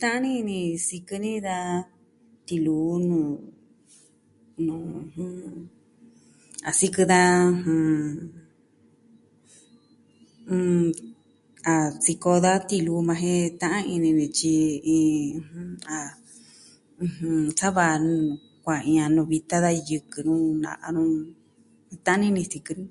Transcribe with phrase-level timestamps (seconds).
[0.00, 1.56] Ta'an ini ni sikɨ ni da
[2.46, 3.30] tiluu nuu
[6.68, 7.20] a sikɨ da...
[11.72, 14.54] a sikɨ da tiluu yukuan jen ta'an ini ni tyi,
[14.98, 14.98] i...
[15.96, 15.98] a
[17.04, 18.24] ɨjɨn, sa va nuu
[18.62, 21.02] kua iin a nuu vitan da yɨkɨ nu na'a nu,
[22.04, 22.84] ta'an ini ni sikɨ ni.